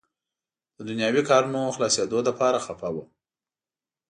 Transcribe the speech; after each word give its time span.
د 0.77 0.79
دنیاوي 0.89 1.21
کارونو 1.29 1.73
خلاصېدو 1.75 2.19
لپاره 2.27 2.63
خفه 2.65 2.89
وم. 2.93 3.07